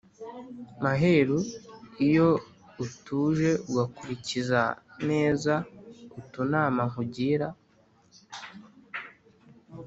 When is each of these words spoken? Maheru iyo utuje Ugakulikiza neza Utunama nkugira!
Maheru 0.83 1.39
iyo 2.07 2.29
utuje 2.83 3.49
Ugakulikiza 3.67 4.61
neza 5.09 5.53
Utunama 6.19 6.81
nkugira! 6.89 7.47